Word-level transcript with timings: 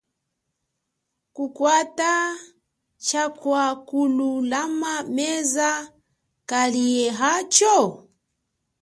Kukwata 1.35 2.13
cha 3.05 3.23
kwa 3.39 3.65
kululama 3.87 4.93
meza 5.15 5.69
kaliehacho? 6.49 7.75